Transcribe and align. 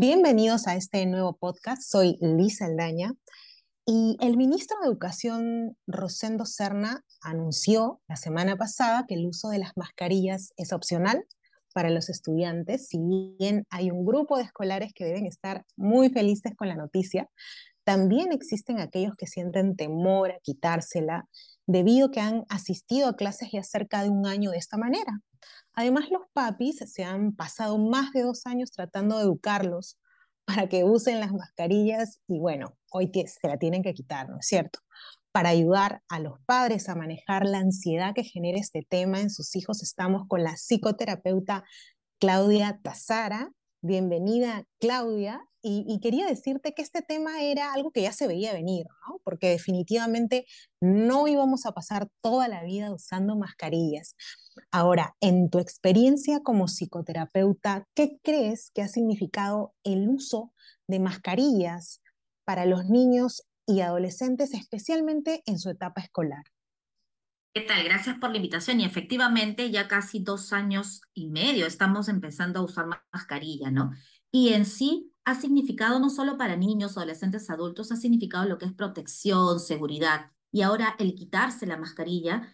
Bienvenidos 0.00 0.68
a 0.68 0.76
este 0.76 1.04
nuevo 1.06 1.36
podcast. 1.36 1.82
Soy 1.82 2.18
Lisa 2.20 2.66
Aldaña 2.66 3.14
y 3.84 4.16
el 4.20 4.36
ministro 4.36 4.78
de 4.78 4.86
Educación, 4.86 5.76
Rosendo 5.88 6.46
Serna, 6.46 7.02
anunció 7.20 8.00
la 8.06 8.14
semana 8.14 8.54
pasada 8.54 9.06
que 9.08 9.16
el 9.16 9.26
uso 9.26 9.48
de 9.48 9.58
las 9.58 9.72
mascarillas 9.74 10.52
es 10.56 10.72
opcional 10.72 11.24
para 11.74 11.90
los 11.90 12.10
estudiantes, 12.10 12.86
si 12.86 13.00
bien 13.40 13.64
hay 13.70 13.90
un 13.90 14.06
grupo 14.06 14.36
de 14.36 14.44
escolares 14.44 14.92
que 14.94 15.04
deben 15.04 15.26
estar 15.26 15.64
muy 15.76 16.10
felices 16.10 16.52
con 16.56 16.68
la 16.68 16.76
noticia, 16.76 17.28
también 17.82 18.30
existen 18.30 18.78
aquellos 18.78 19.16
que 19.16 19.26
sienten 19.26 19.74
temor 19.74 20.30
a 20.30 20.38
quitársela 20.38 21.26
debido 21.66 22.06
a 22.06 22.10
que 22.12 22.20
han 22.20 22.44
asistido 22.50 23.08
a 23.08 23.16
clases 23.16 23.48
ya 23.50 23.64
cerca 23.64 24.04
de 24.04 24.10
un 24.10 24.28
año 24.28 24.52
de 24.52 24.58
esta 24.58 24.76
manera. 24.76 25.22
Además, 25.74 26.10
los 26.10 26.22
papis 26.32 26.78
se 26.86 27.04
han 27.04 27.34
pasado 27.34 27.78
más 27.78 28.12
de 28.12 28.22
dos 28.22 28.46
años 28.46 28.70
tratando 28.70 29.16
de 29.18 29.24
educarlos 29.24 29.98
para 30.48 30.66
que 30.68 30.82
usen 30.84 31.20
las 31.20 31.32
mascarillas 31.32 32.20
y 32.26 32.38
bueno, 32.38 32.76
hoy 32.90 33.12
se 33.12 33.48
la 33.48 33.58
tienen 33.58 33.82
que 33.82 33.92
quitar, 33.92 34.30
¿no 34.30 34.38
es 34.38 34.46
cierto? 34.46 34.78
Para 35.30 35.50
ayudar 35.50 36.02
a 36.08 36.20
los 36.20 36.40
padres 36.46 36.88
a 36.88 36.94
manejar 36.94 37.44
la 37.44 37.58
ansiedad 37.58 38.14
que 38.14 38.24
genera 38.24 38.58
este 38.58 38.82
tema 38.88 39.20
en 39.20 39.28
sus 39.28 39.54
hijos, 39.56 39.82
estamos 39.82 40.22
con 40.26 40.42
la 40.42 40.56
psicoterapeuta 40.56 41.64
Claudia 42.18 42.80
Tazara. 42.82 43.52
Bienvenida, 43.82 44.64
Claudia. 44.80 45.40
Y, 45.60 46.00
quería 46.00 46.26
decirte 46.26 46.72
que 46.72 46.82
este 46.82 47.02
tema 47.02 47.42
era 47.42 47.74
algo 47.74 47.90
que 47.90 48.02
ya 48.02 48.12
se 48.12 48.26
veía 48.26 48.52
venir, 48.54 48.86
¿no? 49.06 49.20
Porque 49.24 49.50
definitivamente 49.50 50.46
no 50.80 51.28
íbamos 51.28 51.66
a 51.66 51.72
pasar 51.72 52.08
toda 52.22 52.48
la 52.48 52.62
vida 52.62 52.92
usando 52.92 53.36
mascarillas. 53.36 54.16
Ahora, 54.70 55.16
en 55.20 55.50
tu 55.50 55.58
experiencia 55.58 56.40
como 56.42 56.68
psicoterapeuta, 56.68 57.86
¿qué 57.94 58.18
crees 58.22 58.70
que 58.74 58.82
ha 58.82 58.88
significado 58.88 59.74
el 59.84 60.08
uso 60.08 60.52
de 60.86 61.00
mascarillas 61.00 62.02
para 62.44 62.66
los 62.66 62.86
niños 62.86 63.42
y 63.66 63.80
adolescentes, 63.80 64.54
especialmente 64.54 65.42
en 65.46 65.58
su 65.58 65.70
etapa 65.70 66.00
escolar? 66.00 66.44
¿Qué 67.54 67.62
tal? 67.62 67.82
Gracias 67.84 68.18
por 68.18 68.30
la 68.30 68.36
invitación. 68.36 68.80
Y 68.80 68.84
efectivamente, 68.84 69.70
ya 69.70 69.88
casi 69.88 70.20
dos 70.20 70.52
años 70.52 71.00
y 71.12 71.28
medio 71.28 71.66
estamos 71.66 72.08
empezando 72.08 72.60
a 72.60 72.62
usar 72.62 72.86
mascarilla, 73.12 73.70
¿no? 73.70 73.92
Y 74.30 74.50
en 74.50 74.64
sí 74.64 75.12
ha 75.24 75.34
significado 75.34 75.98
no 75.98 76.10
solo 76.10 76.38
para 76.38 76.56
niños, 76.56 76.96
adolescentes, 76.96 77.50
adultos, 77.50 77.92
ha 77.92 77.96
significado 77.96 78.44
lo 78.44 78.58
que 78.58 78.66
es 78.66 78.72
protección, 78.72 79.60
seguridad. 79.60 80.30
Y 80.52 80.62
ahora 80.62 80.94
el 80.98 81.14
quitarse 81.14 81.66
la 81.66 81.76
mascarilla 81.76 82.48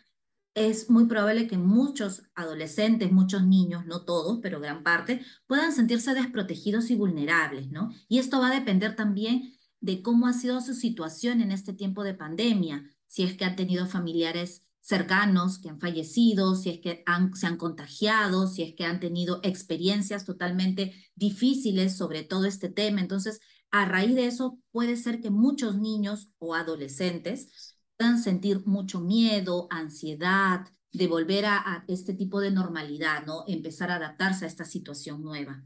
es 0.55 0.89
muy 0.89 1.07
probable 1.07 1.47
que 1.47 1.59
muchos 1.59 2.23
adolescentes, 2.35 3.13
muchos 3.13 3.45
niños, 3.45 3.87
no 3.87 4.05
todos, 4.05 4.39
pero 4.41 4.61
gran 4.61 4.83
parte, 4.83 5.21
puedan 5.47 5.73
sentirse 5.73 6.15
desprotegidos 6.15 6.91
y 6.91 6.95
vulnerables, 6.97 7.71
¿no? 7.71 7.93
Y 8.09 8.19
esto 8.19 8.41
va 8.41 8.51
a 8.51 8.55
depender 8.55 8.95
también 8.97 9.55
de 9.81 10.01
cómo 10.01 10.27
ha 10.27 10.33
sido 10.33 10.61
su 10.61 10.75
situación 10.75 11.41
en 11.41 11.53
este 11.53 11.73
tiempo 11.73 12.05
de 12.05 12.15
pandemia, 12.15 12.89
si 13.07 13.25
es 13.25 13.37
que 13.37 13.45
han 13.45 13.57
tenido 13.57 13.87
familiares 13.87 14.65
cercanos 14.81 15.59
que 15.59 15.71
han 15.71 15.81
fallecido, 15.81 16.55
si 16.55 16.69
es 16.69 16.81
que 16.81 17.03
han, 17.07 17.35
se 17.35 17.47
han 17.47 17.57
contagiado, 17.57 18.47
si 18.47 18.63
es 18.63 18.75
que 18.75 18.85
han 18.85 19.01
tenido 19.01 19.41
experiencias 19.43 20.27
totalmente 20.27 20.93
difíciles 21.15 21.97
sobre 21.97 22.23
todo 22.23 22.45
este 22.45 22.69
tema. 22.69 23.01
Entonces, 23.01 23.41
a 23.71 23.87
raíz 23.87 24.15
de 24.15 24.27
eso, 24.27 24.59
puede 24.73 24.97
ser 24.97 25.21
que 25.21 25.31
muchos 25.31 25.79
niños 25.79 26.31
o 26.39 26.55
adolescentes 26.55 27.74
puedan 27.97 28.19
sentir 28.19 28.67
mucho 28.67 29.01
miedo, 29.01 29.67
ansiedad, 29.71 30.67
de 30.95 31.09
volver 31.09 31.45
a, 31.47 31.85
este 31.89 32.15
tipo 32.15 32.41
de 32.41 32.53
normalidad, 32.53 33.27
¿no? 33.27 33.45
Empezar 33.49 33.91
a 33.91 33.97
adaptarse 33.97 34.45
a 34.45 34.49
esta 34.49 34.65
situación 34.65 35.23
nueva. 35.23 35.65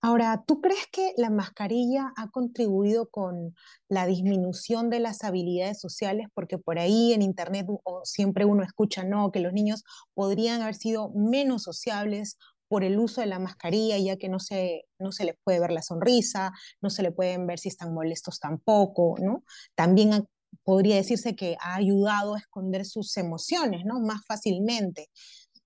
Ahora, 0.00 0.42
¿tú 0.46 0.62
crees 0.62 0.86
que 0.90 1.12
la 1.18 1.28
mascarilla 1.28 2.12
ha 2.16 2.30
contribuido 2.30 3.10
con 3.10 3.54
la 3.88 4.06
disminución 4.06 4.88
de 4.88 5.00
las 5.00 5.22
habilidades 5.22 5.78
sociales? 5.78 6.28
Porque 6.32 6.56
por 6.56 6.78
ahí 6.78 7.12
en 7.12 7.20
Internet 7.20 7.66
siempre 8.04 8.46
uno 8.46 8.64
escucha, 8.64 9.04
no, 9.04 9.30
que 9.30 9.40
los 9.40 9.52
niños 9.52 9.84
podrían 10.14 10.62
haber 10.62 10.76
sido 10.76 11.10
menos 11.10 11.64
sociables 11.64 12.38
por 12.68 12.84
el 12.84 12.98
uso 12.98 13.20
de 13.20 13.26
la 13.26 13.38
mascarilla, 13.38 13.98
ya 13.98 14.16
que 14.16 14.28
no 14.30 14.38
se, 14.38 14.84
no 14.98 15.12
se 15.12 15.24
les 15.24 15.34
puede 15.44 15.60
ver 15.60 15.72
la 15.72 15.82
sonrisa, 15.82 16.52
no 16.80 16.88
se 16.88 17.02
le 17.02 17.12
pueden 17.12 17.46
ver 17.46 17.58
si 17.58 17.68
están 17.68 17.92
molestos 17.92 18.40
tampoco, 18.40 19.16
¿no? 19.20 19.44
También 19.74 20.26
podría 20.64 20.96
decirse 20.96 21.34
que 21.34 21.56
ha 21.60 21.74
ayudado 21.74 22.34
a 22.34 22.38
esconder 22.38 22.84
sus 22.84 23.16
emociones, 23.16 23.84
¿no? 23.84 24.00
Más 24.00 24.20
fácilmente. 24.26 25.08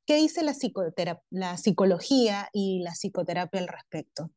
¿Qué 0.06 0.16
dice 0.16 0.43
la, 0.43 0.54
la 1.31 1.56
psicología 1.56 2.48
y 2.53 2.81
la 2.82 2.92
psicoterapia 2.92 3.60
al 3.60 3.69
respecto? 3.69 4.31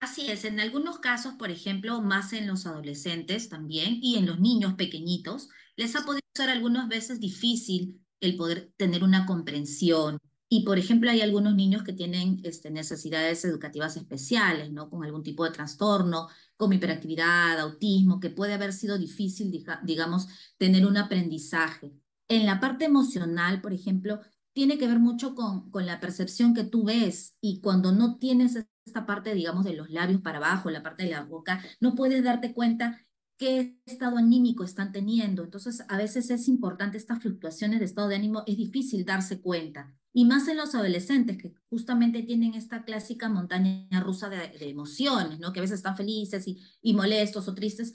Así 0.00 0.30
es, 0.30 0.44
en 0.44 0.60
algunos 0.60 0.98
casos, 0.98 1.34
por 1.34 1.50
ejemplo, 1.50 2.02
más 2.02 2.32
en 2.32 2.46
los 2.46 2.66
adolescentes 2.66 3.48
también 3.48 3.98
y 4.02 4.16
en 4.16 4.26
los 4.26 4.38
niños 4.38 4.74
pequeñitos, 4.74 5.48
les 5.76 5.96
ha 5.96 6.04
podido 6.04 6.22
ser 6.34 6.50
algunas 6.50 6.88
veces 6.88 7.18
difícil 7.18 8.00
el 8.20 8.36
poder 8.36 8.72
tener 8.76 9.02
una 9.02 9.26
comprensión, 9.26 10.18
y, 10.48 10.64
por 10.64 10.78
ejemplo, 10.78 11.10
hay 11.10 11.22
algunos 11.22 11.54
niños 11.56 11.82
que 11.82 11.92
tienen 11.92 12.40
este, 12.44 12.70
necesidades 12.70 13.44
educativas 13.44 13.96
especiales, 13.96 14.70
¿no? 14.70 14.88
Con 14.88 15.04
algún 15.04 15.24
tipo 15.24 15.44
de 15.44 15.50
trastorno, 15.50 16.28
como 16.56 16.74
hiperactividad, 16.74 17.58
autismo, 17.58 18.20
que 18.20 18.30
puede 18.30 18.54
haber 18.54 18.72
sido 18.72 18.96
difícil, 18.96 19.52
digamos, 19.82 20.28
tener 20.56 20.86
un 20.86 20.96
aprendizaje. 20.98 21.92
En 22.28 22.46
la 22.46 22.60
parte 22.60 22.84
emocional, 22.84 23.60
por 23.60 23.72
ejemplo, 23.72 24.20
tiene 24.52 24.78
que 24.78 24.86
ver 24.86 25.00
mucho 25.00 25.34
con, 25.34 25.70
con 25.70 25.84
la 25.84 26.00
percepción 26.00 26.54
que 26.54 26.64
tú 26.64 26.84
ves 26.84 27.36
y 27.40 27.60
cuando 27.60 27.92
no 27.92 28.16
tienes 28.18 28.56
esta 28.86 29.04
parte, 29.04 29.34
digamos, 29.34 29.64
de 29.64 29.74
los 29.74 29.90
labios 29.90 30.20
para 30.22 30.38
abajo, 30.38 30.70
la 30.70 30.82
parte 30.82 31.02
de 31.02 31.10
la 31.10 31.24
boca, 31.24 31.62
no 31.80 31.94
puedes 31.96 32.22
darte 32.22 32.54
cuenta 32.54 33.00
qué 33.36 33.76
estado 33.84 34.16
anímico 34.16 34.64
están 34.64 34.92
teniendo. 34.92 35.42
Entonces, 35.42 35.82
a 35.88 35.96
veces 35.98 36.30
es 36.30 36.48
importante 36.48 36.96
estas 36.96 37.20
fluctuaciones 37.20 37.80
de 37.80 37.84
estado 37.84 38.08
de 38.08 38.16
ánimo, 38.16 38.44
es 38.46 38.56
difícil 38.56 39.04
darse 39.04 39.40
cuenta. 39.40 39.92
Y 40.16 40.24
más 40.24 40.48
en 40.48 40.56
los 40.56 40.74
adolescentes, 40.74 41.36
que 41.36 41.52
justamente 41.68 42.22
tienen 42.22 42.54
esta 42.54 42.86
clásica 42.86 43.28
montaña 43.28 44.00
rusa 44.00 44.30
de, 44.30 44.50
emociones, 44.66 45.38
¿no? 45.40 45.52
Que 45.52 45.60
a 45.60 45.62
veces 45.62 45.76
están 45.76 45.94
felices 45.94 46.48
y, 46.48 46.58
y 46.80 46.94
molestos 46.94 47.48
o 47.48 47.54
tristes. 47.54 47.92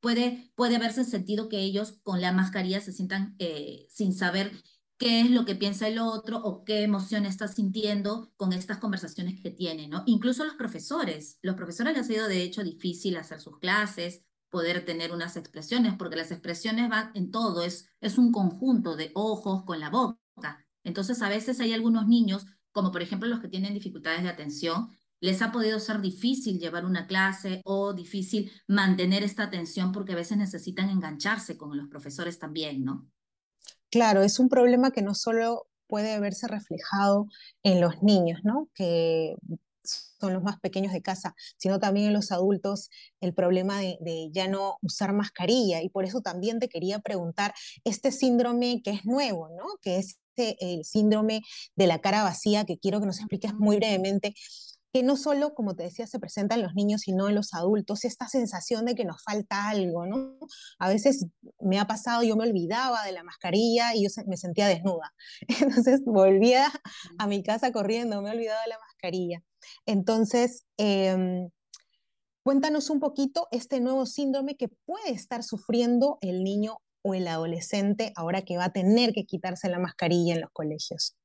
Puede, 0.00 0.50
puede 0.54 0.76
haberse 0.76 1.04
sentido 1.04 1.50
que 1.50 1.58
ellos 1.58 1.98
con 2.02 2.22
la 2.22 2.32
mascarilla 2.32 2.80
se 2.80 2.94
sientan 2.94 3.36
eh, 3.38 3.86
sin 3.90 4.14
saber 4.14 4.52
qué 4.96 5.20
es 5.20 5.30
lo 5.30 5.44
que 5.44 5.54
piensa 5.54 5.86
el 5.86 5.98
otro 5.98 6.38
o 6.38 6.64
qué 6.64 6.82
emoción 6.82 7.26
está 7.26 7.46
sintiendo 7.46 8.32
con 8.38 8.54
estas 8.54 8.78
conversaciones 8.78 9.38
que 9.42 9.50
tienen, 9.50 9.90
¿no? 9.90 10.02
Incluso 10.06 10.46
los 10.46 10.54
profesores. 10.54 11.38
Los 11.42 11.56
profesores 11.56 11.92
les 11.92 12.06
ha 12.06 12.08
sido 12.08 12.26
de 12.26 12.42
hecho 12.42 12.64
difícil 12.64 13.18
hacer 13.18 13.38
sus 13.38 13.58
clases, 13.58 14.22
poder 14.48 14.86
tener 14.86 15.12
unas 15.12 15.36
expresiones, 15.36 15.94
porque 15.98 16.16
las 16.16 16.30
expresiones 16.30 16.88
van 16.88 17.10
en 17.14 17.30
todo, 17.30 17.62
es, 17.62 17.90
es 18.00 18.16
un 18.16 18.32
conjunto 18.32 18.96
de 18.96 19.10
ojos 19.14 19.64
con 19.64 19.78
la 19.78 19.90
boca. 19.90 20.18
Entonces, 20.84 21.22
a 21.22 21.28
veces 21.28 21.60
hay 21.60 21.72
algunos 21.72 22.06
niños, 22.06 22.46
como 22.72 22.92
por 22.92 23.02
ejemplo 23.02 23.28
los 23.28 23.40
que 23.40 23.48
tienen 23.48 23.74
dificultades 23.74 24.22
de 24.22 24.28
atención, 24.28 24.88
les 25.20 25.42
ha 25.42 25.52
podido 25.52 25.78
ser 25.78 26.00
difícil 26.00 26.58
llevar 26.58 26.84
una 26.84 27.06
clase 27.06 27.60
o 27.64 27.92
difícil 27.92 28.50
mantener 28.66 29.22
esta 29.22 29.44
atención 29.44 29.92
porque 29.92 30.12
a 30.12 30.16
veces 30.16 30.38
necesitan 30.38 30.88
engancharse 30.88 31.56
con 31.58 31.76
los 31.76 31.88
profesores 31.88 32.38
también, 32.38 32.84
¿no? 32.84 33.06
Claro, 33.90 34.22
es 34.22 34.38
un 34.38 34.48
problema 34.48 34.92
que 34.92 35.02
no 35.02 35.14
solo 35.14 35.66
puede 35.86 36.18
verse 36.20 36.46
reflejado 36.46 37.26
en 37.62 37.80
los 37.80 38.02
niños, 38.02 38.40
¿no? 38.44 38.70
Que 38.74 39.34
son 39.82 40.34
los 40.34 40.42
más 40.42 40.60
pequeños 40.60 40.92
de 40.92 41.02
casa, 41.02 41.34
sino 41.56 41.78
también 41.78 42.08
en 42.08 42.12
los 42.12 42.32
adultos 42.32 42.90
el 43.20 43.34
problema 43.34 43.80
de, 43.80 44.28
ya 44.32 44.48
no 44.48 44.78
usar 44.82 45.12
mascarilla. 45.12 45.82
Y 45.82 45.88
por 45.88 46.04
eso 46.04 46.20
también 46.20 46.58
te 46.58 46.68
quería 46.68 46.98
preguntar 46.98 47.54
este 47.84 48.12
síndrome 48.12 48.82
que 48.82 48.90
es 48.90 49.04
nuevo, 49.04 49.48
¿no? 49.48 49.64
Que 49.82 49.98
es 49.98 50.18
el 50.36 50.84
síndrome 50.84 51.42
de 51.76 51.86
la 51.86 52.00
cara 52.00 52.22
vacía, 52.22 52.64
que 52.64 52.78
quiero 52.78 53.00
que 53.00 53.06
nos 53.06 53.18
expliques 53.18 53.54
muy 53.54 53.76
brevemente 53.76 54.34
que 54.92 55.02
no 55.02 55.16
solo, 55.16 55.54
como 55.54 55.76
te 55.76 55.84
decía, 55.84 56.06
se 56.06 56.18
presenta 56.18 56.56
en 56.56 56.62
los 56.62 56.74
niños, 56.74 57.02
sino 57.02 57.28
en 57.28 57.34
los 57.34 57.54
adultos, 57.54 58.04
esta 58.04 58.28
sensación 58.28 58.84
de 58.86 58.94
que 58.94 59.04
nos 59.04 59.22
falta 59.22 59.68
algo, 59.68 60.06
¿no? 60.06 60.36
A 60.78 60.88
veces 60.88 61.26
me 61.60 61.78
ha 61.78 61.86
pasado, 61.86 62.22
yo 62.22 62.36
me 62.36 62.48
olvidaba 62.48 63.04
de 63.04 63.12
la 63.12 63.22
mascarilla 63.22 63.94
y 63.94 64.04
yo 64.04 64.10
me 64.26 64.36
sentía 64.36 64.66
desnuda. 64.66 65.14
Entonces 65.60 66.02
volvía 66.04 66.70
a 67.18 67.26
mi 67.26 67.42
casa 67.42 67.72
corriendo, 67.72 68.20
me 68.20 68.30
he 68.30 68.32
olvidado 68.32 68.60
de 68.62 68.68
la 68.68 68.78
mascarilla. 68.78 69.42
Entonces, 69.86 70.64
em, 70.76 71.50
cuéntanos 72.42 72.90
un 72.90 72.98
poquito 72.98 73.46
este 73.52 73.80
nuevo 73.80 74.06
síndrome 74.06 74.56
que 74.56 74.68
puede 74.68 75.10
estar 75.10 75.44
sufriendo 75.44 76.18
el 76.20 76.42
niño 76.42 76.78
o 77.02 77.14
el 77.14 77.28
adolescente 77.28 78.12
ahora 78.16 78.42
que 78.42 78.56
va 78.56 78.66
a 78.66 78.72
tener 78.72 79.12
que 79.12 79.24
quitarse 79.24 79.68
la 79.68 79.78
mascarilla 79.78 80.34
en 80.34 80.40
los 80.40 80.50
colegios. 80.52 81.16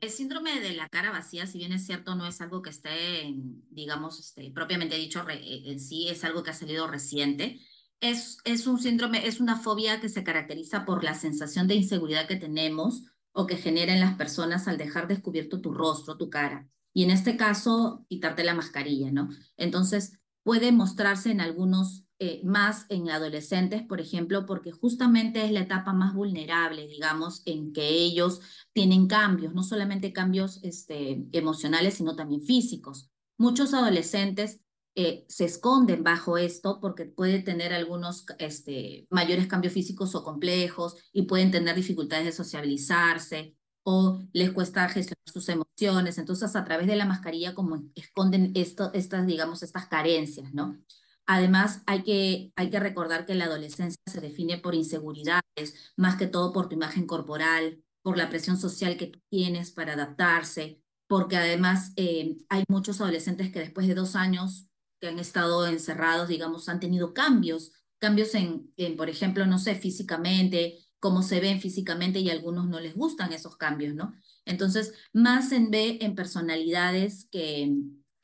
El 0.00 0.10
síndrome 0.10 0.60
de 0.60 0.74
la 0.74 0.88
cara 0.88 1.10
vacía, 1.10 1.46
si 1.46 1.58
bien 1.58 1.72
es 1.72 1.86
cierto, 1.86 2.14
no 2.14 2.26
es 2.26 2.40
algo 2.40 2.62
que 2.62 2.70
esté, 2.70 3.34
digamos, 3.70 4.20
este, 4.20 4.50
propiamente 4.50 4.96
dicho 4.96 5.26
eh, 5.28 5.62
en 5.66 5.80
sí, 5.80 6.08
es 6.08 6.24
algo 6.24 6.42
que 6.42 6.50
ha 6.50 6.54
salido 6.54 6.86
reciente. 6.86 7.60
Es, 8.00 8.38
es 8.44 8.66
un 8.66 8.78
síndrome, 8.78 9.26
es 9.26 9.40
una 9.40 9.56
fobia 9.56 10.00
que 10.00 10.08
se 10.08 10.24
caracteriza 10.24 10.84
por 10.84 11.04
la 11.04 11.14
sensación 11.14 11.68
de 11.68 11.76
inseguridad 11.76 12.28
que 12.28 12.36
tenemos 12.36 13.04
o 13.32 13.46
que 13.46 13.56
genera 13.56 13.92
en 13.92 14.00
las 14.00 14.16
personas 14.16 14.68
al 14.68 14.78
dejar 14.78 15.08
descubierto 15.08 15.60
tu 15.60 15.72
rostro, 15.72 16.16
tu 16.16 16.30
cara. 16.30 16.68
Y 16.92 17.02
en 17.04 17.10
este 17.10 17.36
caso, 17.36 18.04
quitarte 18.08 18.44
la 18.44 18.54
mascarilla, 18.54 19.10
¿no? 19.10 19.28
Entonces, 19.56 20.20
puede 20.44 20.70
mostrarse 20.70 21.30
en 21.30 21.40
algunos 21.40 22.04
eh, 22.26 22.40
más 22.42 22.86
en 22.88 23.10
adolescentes, 23.10 23.82
por 23.82 24.00
ejemplo, 24.00 24.46
porque 24.46 24.72
justamente 24.72 25.44
es 25.44 25.52
la 25.52 25.60
etapa 25.60 25.92
más 25.92 26.14
vulnerable, 26.14 26.86
digamos, 26.86 27.42
en 27.44 27.74
que 27.74 27.86
ellos 27.86 28.40
tienen 28.72 29.08
cambios, 29.08 29.52
no 29.52 29.62
solamente 29.62 30.14
cambios 30.14 30.58
este, 30.62 31.26
emocionales, 31.32 31.94
sino 31.94 32.16
también 32.16 32.40
físicos. 32.40 33.10
Muchos 33.36 33.74
adolescentes 33.74 34.60
eh, 34.94 35.26
se 35.28 35.44
esconden 35.44 36.02
bajo 36.02 36.38
esto 36.38 36.80
porque 36.80 37.04
puede 37.04 37.40
tener 37.40 37.74
algunos 37.74 38.24
este, 38.38 39.06
mayores 39.10 39.46
cambios 39.46 39.74
físicos 39.74 40.14
o 40.14 40.24
complejos 40.24 40.96
y 41.12 41.22
pueden 41.22 41.50
tener 41.50 41.76
dificultades 41.76 42.24
de 42.24 42.32
sociabilizarse 42.32 43.54
o 43.82 44.22
les 44.32 44.50
cuesta 44.52 44.88
gestionar 44.88 45.28
sus 45.30 45.46
emociones. 45.50 46.16
Entonces, 46.16 46.56
a 46.56 46.64
través 46.64 46.86
de 46.86 46.96
la 46.96 47.04
mascarilla, 47.04 47.54
como 47.54 47.82
esconden 47.94 48.52
esto, 48.54 48.90
estas, 48.94 49.26
digamos, 49.26 49.62
estas 49.62 49.88
carencias, 49.88 50.54
¿no? 50.54 50.78
Además, 51.26 51.82
hay 51.86 52.02
que, 52.02 52.52
hay 52.56 52.70
que 52.70 52.80
recordar 52.80 53.24
que 53.24 53.34
la 53.34 53.46
adolescencia 53.46 53.98
se 54.06 54.20
define 54.20 54.58
por 54.58 54.74
inseguridades, 54.74 55.92
más 55.96 56.16
que 56.16 56.26
todo 56.26 56.52
por 56.52 56.68
tu 56.68 56.74
imagen 56.74 57.06
corporal, 57.06 57.82
por 58.02 58.18
la 58.18 58.28
presión 58.28 58.58
social 58.58 58.96
que 58.98 59.12
tienes 59.30 59.70
para 59.70 59.94
adaptarse, 59.94 60.82
porque 61.06 61.36
además 61.36 61.92
eh, 61.96 62.36
hay 62.50 62.64
muchos 62.68 63.00
adolescentes 63.00 63.50
que 63.50 63.60
después 63.60 63.86
de 63.86 63.94
dos 63.94 64.16
años 64.16 64.68
que 65.00 65.08
han 65.08 65.18
estado 65.18 65.66
encerrados, 65.66 66.28
digamos, 66.28 66.68
han 66.68 66.80
tenido 66.80 67.14
cambios, 67.14 67.72
cambios 67.98 68.34
en, 68.34 68.72
en 68.76 68.96
por 68.96 69.08
ejemplo, 69.08 69.46
no 69.46 69.58
sé, 69.58 69.74
físicamente, 69.74 70.78
cómo 71.00 71.22
se 71.22 71.40
ven 71.40 71.60
físicamente 71.60 72.20
y 72.20 72.30
a 72.30 72.32
algunos 72.32 72.66
no 72.68 72.80
les 72.80 72.94
gustan 72.94 73.32
esos 73.32 73.56
cambios, 73.56 73.94
¿no? 73.94 74.14
Entonces, 74.44 74.94
más 75.12 75.52
en 75.52 75.70
ve 75.70 75.98
en 76.02 76.14
personalidades 76.14 77.28
que, 77.30 77.72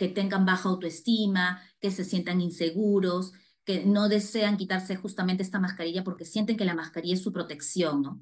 que 0.01 0.09
tengan 0.09 0.47
baja 0.47 0.71
autoestima, 0.71 1.61
que 1.79 1.91
se 1.91 2.07
sientan 2.07 2.41
inseguros, 2.41 3.33
que 3.67 3.85
no 3.85 4.09
desean 4.09 4.57
quitarse 4.57 4.97
justamente 4.97 5.43
esta 5.43 5.61
mascarilla 5.61 6.05
porque 6.05 6.25
sienten 6.25 6.57
que 6.57 6.65
la 6.65 6.75
mascarilla 6.75 7.13
es 7.13 7.23
su 7.23 7.35
protección, 7.35 8.01
¿no? 8.01 8.21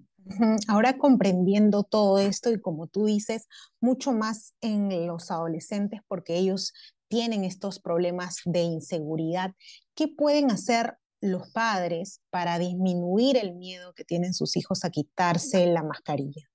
Ahora 0.67 0.99
comprendiendo 0.99 1.85
todo 1.85 2.19
esto 2.19 2.51
y 2.51 2.61
como 2.61 2.89
tú 2.89 3.05
dices, 3.05 3.47
mucho 3.81 4.13
más 4.13 4.55
en 4.61 5.07
los 5.07 5.31
adolescentes 5.31 6.01
porque 6.09 6.37
ellos 6.37 6.73
tienen 7.07 7.45
estos 7.45 7.79
problemas 7.79 8.39
de 8.45 8.63
inseguridad, 8.63 9.55
¿qué 9.95 10.09
pueden 10.09 10.51
hacer 10.51 10.99
los 11.21 11.49
padres 11.53 12.23
para 12.29 12.59
disminuir 12.59 13.37
el 13.37 13.55
miedo 13.55 13.95
que 13.95 14.03
tienen 14.03 14.35
sus 14.35 14.57
hijos 14.57 14.85
a 14.85 14.91
quitarse 14.91 15.65
la 15.69 15.85
mascarilla? 15.85 16.51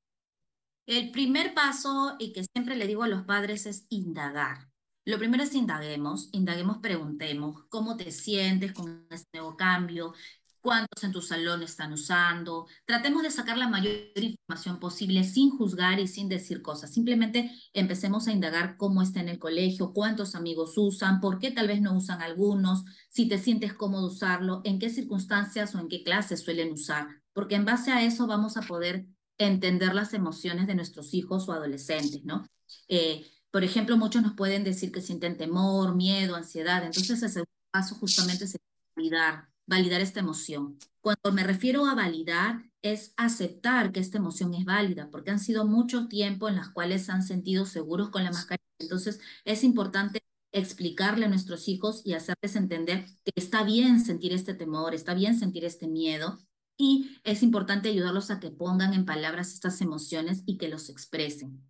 El 0.86 1.12
primer 1.12 1.54
paso, 1.54 2.18
y 2.20 2.34
que 2.34 2.44
siempre 2.54 2.76
le 2.76 2.88
digo 2.88 3.04
a 3.04 3.08
los 3.08 3.24
padres, 3.24 3.66
es 3.66 3.86
indagar. 3.88 4.73
Lo 5.06 5.18
primero 5.18 5.44
es 5.44 5.54
indaguemos, 5.54 6.30
indaguemos, 6.32 6.78
preguntemos 6.78 7.64
cómo 7.70 7.98
te 7.98 8.12
sientes 8.12 8.72
con 8.72 9.06
este 9.10 9.38
nuevo 9.38 9.58
cambio, 9.58 10.14
cuántos 10.62 11.04
en 11.04 11.12
tu 11.12 11.22
salón 11.22 11.62
están 11.62 11.92
usando. 11.92 12.68
Tratemos 12.86 13.22
de 13.22 13.30
sacar 13.30 13.58
la 13.58 13.68
mayor 13.68 13.96
información 14.16 14.80
posible 14.80 15.26
sin 15.26 15.50
juzgar 15.50 16.00
y 16.00 16.08
sin 16.08 16.30
decir 16.30 16.62
cosas. 16.62 16.94
Simplemente 16.94 17.52
empecemos 17.74 18.28
a 18.28 18.32
indagar 18.32 18.78
cómo 18.78 19.02
está 19.02 19.20
en 19.20 19.28
el 19.28 19.40
colegio, 19.40 19.92
cuántos 19.92 20.36
amigos 20.36 20.78
usan, 20.78 21.20
por 21.20 21.38
qué 21.38 21.52
tal 21.52 21.68
vez 21.68 21.82
no 21.82 21.94
usan 21.94 22.22
algunos, 22.22 22.86
si 23.10 23.28
te 23.28 23.38
sientes 23.38 23.74
cómodo 23.74 24.08
usarlo, 24.08 24.62
en 24.64 24.80
qué 24.80 24.90
circunstancias 24.90 25.76
o 25.76 25.80
en 25.80 25.90
qué 25.90 26.02
clases 26.02 26.44
suelen 26.44 26.72
usar, 26.72 27.08
porque 27.34 27.56
en 27.56 27.66
base 27.66 27.92
a 27.92 28.02
eso 28.04 28.26
vamos 28.26 28.56
a 28.56 28.62
poder 28.62 29.06
entender 29.38 29.94
las 29.94 30.14
emociones 30.14 30.66
de 30.68 30.76
nuestros 30.76 31.14
hijos 31.14 31.50
o 31.50 31.52
adolescentes, 31.52 32.24
¿no? 32.24 32.48
Eh, 32.88 33.26
por 33.54 33.64
ejemplo, 33.64 33.96
muchos 33.96 34.22
nos 34.22 34.34
pueden 34.34 34.66
decir 34.66 34.92
que 34.92 35.00
sienten 35.00 35.38
temor, 35.38 35.96
miedo, 35.96 36.36
ansiedad. 36.36 36.84
Entonces, 36.84 37.24
ese 37.24 37.46
paso 37.72 37.96
justamente 37.96 38.46
es 38.46 38.58
validar 38.96 39.54
validar 39.66 40.02
esta 40.02 40.20
emoción. 40.20 40.78
Cuando 41.02 41.32
me 41.32 41.44
refiero 41.44 41.86
a 41.86 41.96
validar, 41.96 42.64
es 42.82 43.14
aceptar 43.18 43.92
que 43.92 44.00
esta 44.00 44.18
emoción 44.18 44.54
es 44.54 44.66
válida, 44.66 45.10
porque 45.10 45.32
han 45.32 45.40
sido 45.40 45.66
mucho 45.66 46.08
tiempo 46.08 46.50
en 46.50 46.56
las 46.56 46.70
cuales 46.70 47.10
han 47.10 47.24
sentido 47.24 47.66
seguros 47.66 48.10
con 48.10 48.24
la 48.24 48.32
mascarilla. 48.32 48.64
Entonces, 48.80 49.20
es 49.46 49.64
importante 49.64 50.22
explicarle 50.52 51.26
a 51.26 51.30
nuestros 51.30 51.68
hijos 51.68 52.02
y 52.06 52.14
hacerles 52.14 52.56
entender 52.56 53.06
que 53.24 53.32
está 53.36 53.64
bien 53.64 54.04
sentir 54.04 54.34
este 54.34 54.54
temor, 54.54 54.94
está 54.94 55.14
bien 55.14 55.40
sentir 55.40 55.66
este 55.66 55.88
miedo, 55.88 56.40
y 56.78 57.18
es 57.24 57.44
importante 57.44 57.90
ayudarlos 57.90 58.32
a 58.32 58.40
que 58.40 58.52
pongan 58.52 58.94
en 58.94 59.06
palabras 59.06 59.54
estas 59.54 59.80
emociones 59.82 60.44
y 60.46 60.58
que 60.58 60.68
los 60.68 60.90
expresen. 60.90 61.62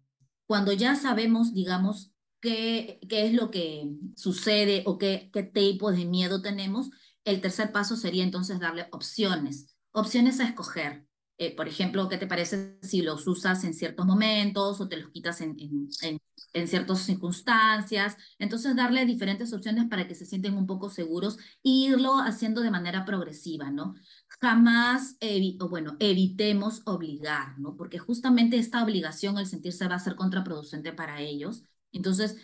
Cuando 0.45 0.73
ya 0.73 0.95
sabemos, 0.95 1.53
digamos, 1.53 2.11
qué, 2.41 2.99
qué 3.09 3.27
es 3.27 3.33
lo 3.33 3.51
que 3.51 3.89
sucede 4.15 4.83
o 4.85 4.97
qué, 4.97 5.29
qué 5.33 5.43
tipo 5.43 5.91
de 5.91 6.05
miedo 6.05 6.41
tenemos, 6.41 6.89
el 7.25 7.41
tercer 7.41 7.71
paso 7.71 7.95
sería 7.95 8.23
entonces 8.23 8.59
darle 8.59 8.87
opciones, 8.91 9.75
opciones 9.91 10.39
a 10.39 10.45
escoger. 10.45 11.07
Eh, 11.39 11.55
por 11.55 11.67
ejemplo, 11.67 12.07
¿qué 12.09 12.17
te 12.17 12.27
parece 12.27 12.77
si 12.83 13.01
los 13.01 13.27
usas 13.27 13.63
en 13.63 13.73
ciertos 13.73 14.05
momentos 14.05 14.79
o 14.79 14.87
te 14.87 14.97
los 14.97 15.09
quitas 15.09 15.41
en, 15.41 15.55
en, 15.59 16.19
en, 16.53 16.67
ciertas 16.67 16.99
circunstancias? 16.99 18.17
Entonces, 18.37 18.75
darle 18.75 19.05
diferentes 19.05 19.51
opciones 19.51 19.85
para 19.89 20.07
que 20.07 20.13
se 20.13 20.25
sienten 20.25 20.55
un 20.55 20.67
poco 20.67 20.89
seguros 20.89 21.37
e 21.63 21.69
irlo 21.69 22.19
haciendo 22.19 22.61
de 22.61 22.71
manera 22.71 23.03
progresiva, 23.03 23.71
¿no? 23.71 23.95
Jamás, 24.43 25.17
o 25.61 25.69
bueno, 25.69 25.95
evitemos 26.01 26.81
obligar, 26.83 27.57
¿no? 27.59 27.77
Porque 27.77 27.97
justamente 27.97 28.57
esta 28.57 28.83
obligación, 28.83 29.37
el 29.37 29.45
sentirse 29.47 29.87
va 29.87 29.95
a 29.95 29.99
ser 29.99 30.17
contraproducente 30.17 30.91
para 30.91 31.21
ellos. 31.21 31.63
Entonces, 31.93 32.35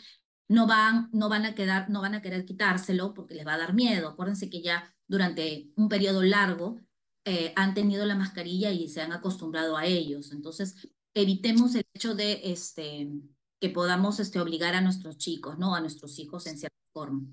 no 0.48 0.66
van, 0.66 1.10
no 1.12 1.28
van 1.28 1.44
a 1.44 1.56
quedar, 1.56 1.90
no 1.90 2.00
van 2.00 2.16
a 2.16 2.22
querer 2.22 2.46
quitárselo 2.46 3.14
porque 3.14 3.36
les 3.36 3.46
va 3.46 3.56
a 3.56 3.58
dar 3.58 3.74
miedo. 3.74 4.08
Acuérdense 4.08 4.50
que 4.50 4.62
ya 4.62 4.96
durante 5.08 5.74
un 5.76 5.90
periodo 5.90 6.24
largo 6.24 6.80
eh, 7.26 7.52
han 7.58 7.74
tenido 7.74 8.06
la 8.06 8.16
mascarilla 8.16 8.72
y 8.72 8.88
se 8.88 9.02
han 9.02 9.12
acostumbrado 9.12 9.76
a 9.76 9.86
ellos. 9.86 10.32
Entonces, 10.32 10.78
evitemos 11.14 11.76
el 11.76 11.84
hecho 11.94 12.16
de 12.16 12.40
este, 12.46 13.10
que 13.60 13.70
podamos 13.72 14.22
este, 14.22 14.40
obligar 14.40 14.74
a 14.74 14.80
nuestros 14.80 15.18
chicos, 15.18 15.60
¿no? 15.60 15.76
A 15.76 15.82
nuestros 15.82 16.18
hijos 16.18 16.48
en 16.48 16.58
cierta 16.58 16.80
forma. 16.94 17.28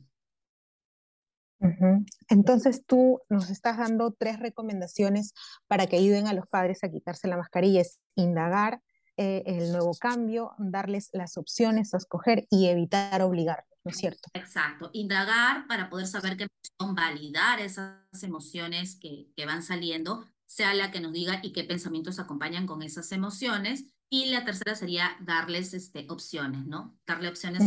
Entonces 2.28 2.84
tú 2.86 3.20
nos 3.28 3.50
estás 3.50 3.78
dando 3.78 4.12
tres 4.12 4.38
recomendaciones 4.38 5.32
para 5.66 5.86
que 5.86 5.96
ayuden 5.96 6.26
a 6.26 6.34
los 6.34 6.46
padres 6.48 6.84
a 6.84 6.90
quitarse 6.90 7.28
la 7.28 7.36
mascarilla. 7.36 7.80
Es 7.80 8.00
indagar, 8.14 8.80
eh, 9.18 9.42
el 9.46 9.72
nuevo 9.72 9.94
cambio, 9.94 10.52
darles 10.58 11.08
las 11.14 11.38
opciones 11.38 11.94
a 11.94 11.96
escoger 11.96 12.46
y 12.50 12.66
evitar 12.66 13.22
obligarlos, 13.22 13.78
¿no 13.82 13.90
es 13.90 13.96
cierto? 13.96 14.28
Exacto, 14.34 14.90
indagar 14.92 15.66
para 15.66 15.88
poder 15.88 16.06
saber 16.06 16.36
qué 16.36 16.46
son, 16.78 16.94
validar 16.94 17.60
esas 17.60 18.22
emociones 18.22 18.96
que, 18.96 19.30
que 19.34 19.46
van 19.46 19.62
saliendo, 19.62 20.26
sea 20.44 20.74
la 20.74 20.90
que 20.90 21.00
nos 21.00 21.14
diga 21.14 21.40
y 21.42 21.54
qué 21.54 21.64
pensamientos 21.64 22.18
acompañan 22.18 22.66
con 22.66 22.82
esas 22.82 23.10
emociones. 23.12 23.86
Y 24.10 24.26
la 24.26 24.44
tercera 24.44 24.74
sería 24.74 25.16
darles 25.20 25.72
este, 25.72 26.06
opciones, 26.10 26.66
¿no? 26.66 26.96
Darle 27.06 27.28
opciones 27.28 27.66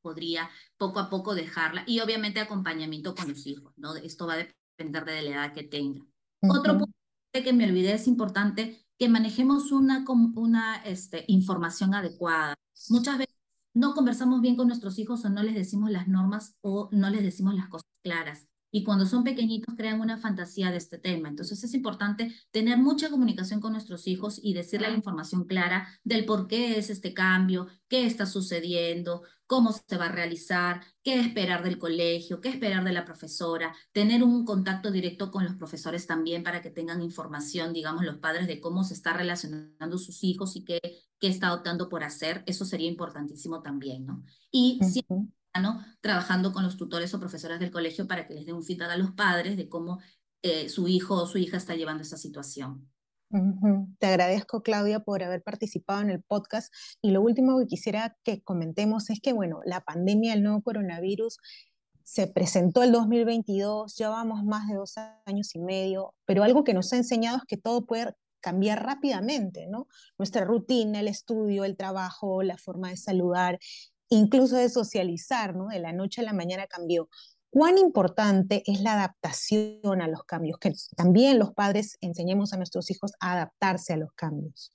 podría 0.00 0.50
poco 0.76 1.00
a 1.00 1.10
poco 1.10 1.34
dejarla 1.34 1.84
y 1.86 2.00
obviamente 2.00 2.40
acompañamiento 2.40 3.14
con 3.14 3.28
los 3.28 3.46
hijos, 3.46 3.72
¿no? 3.76 3.94
Esto 3.96 4.26
va 4.26 4.34
a 4.34 4.46
depender 4.76 5.04
de 5.04 5.22
la 5.22 5.30
edad 5.30 5.52
que 5.52 5.64
tenga. 5.64 6.00
Otro 6.40 6.78
punto 6.78 6.94
que 7.32 7.52
me 7.52 7.64
olvidé 7.64 7.94
es 7.94 8.06
importante 8.06 8.84
que 8.98 9.08
manejemos 9.08 9.72
una, 9.72 10.04
una 10.34 10.76
este, 10.84 11.24
información 11.28 11.94
adecuada. 11.94 12.54
Muchas 12.88 13.18
veces 13.18 13.34
no 13.74 13.94
conversamos 13.94 14.40
bien 14.40 14.56
con 14.56 14.66
nuestros 14.66 14.98
hijos 14.98 15.24
o 15.24 15.30
no 15.30 15.42
les 15.42 15.54
decimos 15.54 15.90
las 15.90 16.08
normas 16.08 16.56
o 16.60 16.88
no 16.92 17.10
les 17.10 17.22
decimos 17.22 17.54
las 17.54 17.68
cosas 17.68 17.88
claras 18.02 18.48
y 18.74 18.82
cuando 18.84 19.04
son 19.06 19.22
pequeñitos 19.22 19.74
crean 19.76 20.00
una 20.00 20.16
fantasía 20.16 20.70
de 20.70 20.78
este 20.78 20.98
tema. 20.98 21.28
Entonces 21.28 21.62
es 21.62 21.74
importante 21.74 22.34
tener 22.50 22.78
mucha 22.78 23.10
comunicación 23.10 23.60
con 23.60 23.72
nuestros 23.72 24.08
hijos 24.08 24.40
y 24.42 24.54
decirle 24.54 24.88
la 24.88 24.96
información 24.96 25.44
clara 25.44 25.86
del 26.02 26.24
por 26.24 26.48
qué 26.48 26.78
es 26.78 26.88
este 26.88 27.12
cambio, 27.12 27.68
qué 27.88 28.06
está 28.06 28.24
sucediendo, 28.24 29.22
cómo 29.52 29.70
se 29.70 29.98
va 29.98 30.06
a 30.06 30.08
realizar, 30.12 30.80
qué 31.02 31.20
esperar 31.20 31.62
del 31.62 31.78
colegio, 31.78 32.40
qué 32.40 32.48
esperar 32.48 32.84
de 32.84 32.92
la 32.94 33.04
profesora, 33.04 33.76
tener 33.92 34.22
un 34.22 34.46
contacto 34.46 34.90
directo 34.90 35.30
con 35.30 35.44
los 35.44 35.56
profesores 35.56 36.06
también 36.06 36.42
para 36.42 36.62
que 36.62 36.70
tengan 36.70 37.02
información, 37.02 37.74
digamos, 37.74 38.02
los 38.02 38.16
padres 38.16 38.46
de 38.46 38.62
cómo 38.62 38.82
se 38.82 38.94
está 38.94 39.12
relacionando 39.12 39.98
sus 39.98 40.24
hijos 40.24 40.56
y 40.56 40.64
qué, 40.64 40.80
qué 41.18 41.28
está 41.28 41.52
optando 41.52 41.90
por 41.90 42.02
hacer. 42.02 42.42
Eso 42.46 42.64
sería 42.64 42.88
importantísimo 42.88 43.60
también, 43.60 44.06
¿no? 44.06 44.24
Y 44.50 44.78
trabajando 46.00 46.54
con 46.54 46.64
los 46.64 46.78
tutores 46.78 47.12
o 47.12 47.20
profesores 47.20 47.60
del 47.60 47.70
colegio 47.70 48.08
para 48.08 48.26
que 48.26 48.32
les 48.32 48.46
den 48.46 48.54
un 48.54 48.64
feedback 48.64 48.92
a 48.92 48.96
los 48.96 49.10
padres 49.10 49.58
de 49.58 49.68
cómo 49.68 50.00
eh, 50.40 50.70
su 50.70 50.88
hijo 50.88 51.16
o 51.16 51.26
su 51.26 51.36
hija 51.36 51.58
está 51.58 51.76
llevando 51.76 52.04
esa 52.04 52.16
situación. 52.16 52.90
Te 53.98 54.06
agradezco, 54.06 54.62
Claudia, 54.62 55.00
por 55.00 55.22
haber 55.22 55.42
participado 55.42 56.02
en 56.02 56.10
el 56.10 56.22
podcast. 56.22 56.72
Y 57.00 57.12
lo 57.12 57.22
último 57.22 57.58
que 57.58 57.66
quisiera 57.66 58.16
que 58.24 58.42
comentemos 58.42 59.08
es 59.10 59.20
que, 59.20 59.32
bueno, 59.32 59.60
la 59.64 59.80
pandemia 59.80 60.32
del 60.32 60.42
nuevo 60.42 60.62
coronavirus 60.62 61.38
se 62.04 62.26
presentó 62.26 62.82
el 62.82 62.92
2022, 62.92 63.96
llevamos 63.96 64.44
más 64.44 64.68
de 64.68 64.74
dos 64.74 64.96
años 65.24 65.54
y 65.54 65.60
medio, 65.60 66.14
pero 66.26 66.42
algo 66.42 66.64
que 66.64 66.74
nos 66.74 66.92
ha 66.92 66.96
enseñado 66.96 67.38
es 67.38 67.44
que 67.46 67.56
todo 67.56 67.86
puede 67.86 68.14
cambiar 68.40 68.84
rápidamente, 68.84 69.66
¿no? 69.68 69.86
Nuestra 70.18 70.44
rutina, 70.44 71.00
el 71.00 71.08
estudio, 71.08 71.64
el 71.64 71.76
trabajo, 71.76 72.42
la 72.42 72.58
forma 72.58 72.90
de 72.90 72.96
saludar, 72.96 73.58
incluso 74.08 74.56
de 74.56 74.68
socializar, 74.68 75.56
¿no? 75.56 75.68
De 75.68 75.78
la 75.78 75.92
noche 75.92 76.20
a 76.20 76.24
la 76.24 76.32
mañana 76.32 76.66
cambió. 76.66 77.08
¿Cuán 77.52 77.76
importante 77.76 78.62
es 78.64 78.80
la 78.80 78.94
adaptación 78.94 80.00
a 80.00 80.08
los 80.08 80.24
cambios? 80.24 80.56
Que 80.58 80.72
también 80.96 81.38
los 81.38 81.52
padres 81.52 81.98
enseñemos 82.00 82.54
a 82.54 82.56
nuestros 82.56 82.90
hijos 82.90 83.12
a 83.20 83.34
adaptarse 83.34 83.92
a 83.92 83.98
los 83.98 84.10
cambios. 84.14 84.72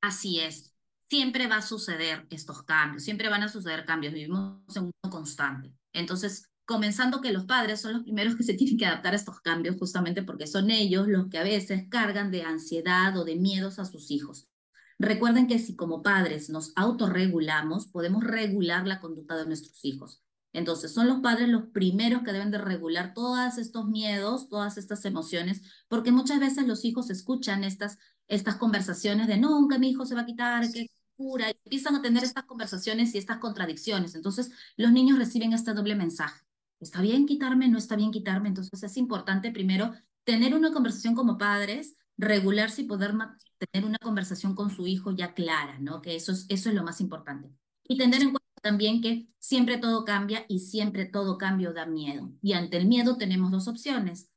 Así 0.00 0.38
es. 0.38 0.72
Siempre 1.08 1.48
va 1.48 1.56
a 1.56 1.62
suceder 1.62 2.28
estos 2.30 2.62
cambios, 2.62 3.02
siempre 3.02 3.28
van 3.28 3.42
a 3.42 3.48
suceder 3.48 3.84
cambios. 3.84 4.14
Vivimos 4.14 4.60
en 4.76 4.84
un 4.84 4.92
mundo 5.02 5.10
constante. 5.10 5.74
Entonces, 5.92 6.48
comenzando 6.66 7.20
que 7.20 7.32
los 7.32 7.46
padres 7.46 7.80
son 7.80 7.94
los 7.94 8.04
primeros 8.04 8.36
que 8.36 8.44
se 8.44 8.54
tienen 8.54 8.78
que 8.78 8.86
adaptar 8.86 9.12
a 9.12 9.16
estos 9.16 9.40
cambios 9.40 9.76
justamente 9.76 10.22
porque 10.22 10.46
son 10.46 10.70
ellos 10.70 11.08
los 11.08 11.28
que 11.30 11.38
a 11.38 11.42
veces 11.42 11.88
cargan 11.90 12.30
de 12.30 12.44
ansiedad 12.44 13.16
o 13.18 13.24
de 13.24 13.34
miedos 13.34 13.80
a 13.80 13.84
sus 13.84 14.12
hijos. 14.12 14.46
Recuerden 15.00 15.48
que 15.48 15.58
si 15.58 15.74
como 15.74 16.04
padres 16.04 16.48
nos 16.48 16.72
autorregulamos, 16.76 17.88
podemos 17.88 18.22
regular 18.22 18.86
la 18.86 19.00
conducta 19.00 19.36
de 19.36 19.46
nuestros 19.46 19.84
hijos. 19.84 20.22
Entonces, 20.52 20.92
son 20.92 21.06
los 21.06 21.20
padres 21.20 21.48
los 21.48 21.66
primeros 21.68 22.22
que 22.22 22.32
deben 22.32 22.50
de 22.50 22.58
regular 22.58 23.14
todos 23.14 23.58
estos 23.58 23.88
miedos, 23.88 24.48
todas 24.48 24.78
estas 24.78 25.04
emociones, 25.04 25.62
porque 25.88 26.12
muchas 26.12 26.40
veces 26.40 26.66
los 26.66 26.84
hijos 26.84 27.10
escuchan 27.10 27.62
estas, 27.64 27.98
estas 28.26 28.56
conversaciones 28.56 29.28
de 29.28 29.40
que 29.70 29.78
mi 29.78 29.90
hijo 29.90 30.06
se 30.06 30.14
va 30.14 30.22
a 30.22 30.26
quitar, 30.26 30.70
que 30.72 30.88
cura, 31.16 31.50
y 31.50 31.54
empiezan 31.64 31.94
a 31.96 32.02
tener 32.02 32.24
estas 32.24 32.44
conversaciones 32.44 33.14
y 33.14 33.18
estas 33.18 33.38
contradicciones. 33.38 34.14
Entonces, 34.14 34.50
los 34.76 34.90
niños 34.90 35.18
reciben 35.18 35.52
este 35.52 35.74
doble 35.74 35.94
mensaje. 35.94 36.42
¿Está 36.80 37.02
bien 37.02 37.26
quitarme? 37.26 37.68
¿No 37.68 37.78
está 37.78 37.94
bien 37.94 38.10
quitarme? 38.10 38.48
Entonces 38.48 38.82
es 38.82 38.96
importante 38.96 39.52
primero 39.52 39.92
tener 40.24 40.54
una 40.54 40.72
conversación 40.72 41.14
como 41.14 41.36
padres, 41.36 41.96
regularse 42.16 42.82
y 42.82 42.84
poder 42.86 43.14
tener 43.58 43.86
una 43.86 43.98
conversación 43.98 44.54
con 44.54 44.70
su 44.70 44.86
hijo 44.86 45.12
ya 45.12 45.34
clara, 45.34 45.78
¿no? 45.78 46.00
Que 46.00 46.16
eso 46.16 46.32
es, 46.32 46.46
eso 46.48 46.70
es 46.70 46.74
lo 46.74 46.82
más 46.82 47.00
importante. 47.00 47.50
Y 47.84 47.98
tener 47.98 48.22
en 48.22 48.30
cuenta 48.30 48.39
también 48.60 49.00
que 49.00 49.28
siempre 49.38 49.78
todo 49.78 50.04
cambia 50.04 50.44
y 50.48 50.60
siempre 50.60 51.06
todo 51.06 51.38
cambio 51.38 51.72
da 51.72 51.86
miedo. 51.86 52.32
Y 52.42 52.52
ante 52.52 52.76
el 52.76 52.86
miedo 52.86 53.16
tenemos 53.16 53.50
dos 53.50 53.68
opciones. 53.68 54.30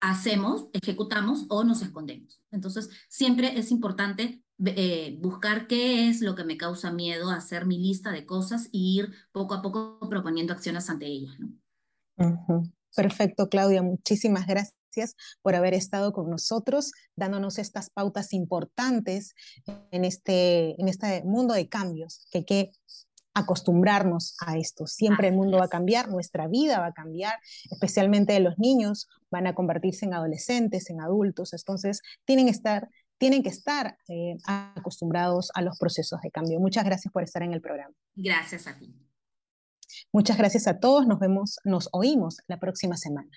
Hacemos, 0.00 0.68
ejecutamos 0.72 1.46
o 1.48 1.62
nos 1.62 1.82
escondemos. 1.82 2.40
Entonces, 2.50 2.88
siempre 3.08 3.58
es 3.58 3.70
importante 3.70 4.42
eh, 4.64 5.16
buscar 5.20 5.66
qué 5.66 6.08
es 6.08 6.20
lo 6.20 6.34
que 6.34 6.44
me 6.44 6.56
causa 6.56 6.92
miedo, 6.92 7.30
hacer 7.30 7.66
mi 7.66 7.78
lista 7.78 8.10
de 8.10 8.26
cosas 8.26 8.68
y 8.72 8.98
ir 8.98 9.12
poco 9.32 9.54
a 9.54 9.62
poco 9.62 9.98
proponiendo 10.08 10.52
acciones 10.52 10.90
ante 10.90 11.06
ellas. 11.06 11.36
Perfecto, 12.94 13.48
Claudia. 13.48 13.82
Muchísimas 13.82 14.46
gracias 14.46 15.16
por 15.42 15.54
haber 15.54 15.74
estado 15.74 16.12
con 16.12 16.28
nosotros, 16.28 16.92
dándonos 17.16 17.58
estas 17.58 17.90
pautas 17.90 18.32
importantes 18.32 19.34
en 19.90 20.04
este, 20.04 20.80
en 20.80 20.88
este 20.88 21.22
mundo 21.24 21.54
de 21.54 21.68
cambios, 21.68 22.26
que 22.30 22.44
que 22.44 22.72
acostumbrarnos 23.34 24.36
a 24.40 24.56
esto. 24.56 24.86
Siempre 24.86 25.28
el 25.28 25.34
mundo 25.34 25.58
va 25.58 25.66
a 25.66 25.68
cambiar, 25.68 26.08
nuestra 26.08 26.48
vida 26.48 26.80
va 26.80 26.86
a 26.86 26.92
cambiar, 26.92 27.34
especialmente 27.70 28.38
los 28.40 28.58
niños 28.58 29.08
van 29.30 29.46
a 29.46 29.54
convertirse 29.54 30.06
en 30.06 30.14
adolescentes, 30.14 30.90
en 30.90 31.00
adultos, 31.00 31.52
entonces 31.52 32.02
tienen 32.24 32.46
que 32.46 32.52
estar 32.52 32.88
tienen 33.18 33.42
que 33.42 33.50
estar 33.50 33.98
eh, 34.08 34.38
acostumbrados 34.46 35.50
a 35.54 35.60
los 35.60 35.78
procesos 35.78 36.22
de 36.22 36.30
cambio. 36.30 36.58
Muchas 36.58 36.86
gracias 36.86 37.12
por 37.12 37.22
estar 37.22 37.42
en 37.42 37.52
el 37.52 37.60
programa. 37.60 37.94
Gracias 38.14 38.66
a 38.66 38.78
ti. 38.78 38.94
Muchas 40.10 40.38
gracias 40.38 40.66
a 40.66 40.80
todos. 40.80 41.06
Nos 41.06 41.18
vemos, 41.18 41.58
nos 41.64 41.90
oímos 41.92 42.38
la 42.48 42.58
próxima 42.58 42.96
semana. 42.96 43.30